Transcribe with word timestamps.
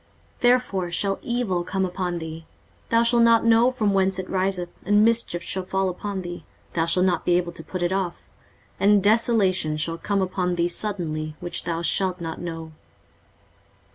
23:047:011 0.37 0.39
Therefore 0.41 0.91
shall 0.91 1.19
evil 1.21 1.63
come 1.63 1.85
upon 1.85 2.17
thee; 2.17 2.47
thou 2.89 3.03
shalt 3.03 3.21
not 3.21 3.45
know 3.45 3.69
from 3.69 3.93
whence 3.93 4.17
it 4.17 4.27
riseth: 4.27 4.69
and 4.83 5.05
mischief 5.05 5.43
shall 5.43 5.61
fall 5.63 5.89
upon 5.89 6.23
thee; 6.23 6.43
thou 6.73 6.87
shalt 6.87 7.05
not 7.05 7.23
be 7.23 7.37
able 7.37 7.51
to 7.51 7.63
put 7.63 7.83
it 7.83 7.91
off: 7.93 8.27
and 8.79 9.03
desolation 9.03 9.77
shall 9.77 9.99
come 9.99 10.23
upon 10.23 10.55
thee 10.55 10.67
suddenly, 10.67 11.35
which 11.39 11.65
thou 11.65 11.83
shalt 11.83 12.19
not 12.19 12.41
know. 12.41 12.71